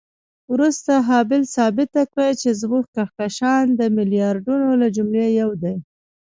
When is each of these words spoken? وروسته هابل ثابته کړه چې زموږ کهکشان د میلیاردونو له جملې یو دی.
وروسته 0.53 0.91
هابل 1.09 1.41
ثابته 1.55 2.01
کړه 2.11 2.27
چې 2.41 2.49
زموږ 2.61 2.83
کهکشان 2.95 3.65
د 3.79 3.81
میلیاردونو 3.97 4.69
له 4.81 4.87
جملې 4.95 5.27
یو 5.41 5.49
دی. 5.63 5.75